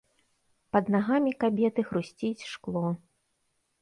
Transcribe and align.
Пад 0.75 0.85
нагамі 0.95 1.33
кабеты 1.43 1.85
хрусціць 1.91 2.47
шкло. 2.53 2.87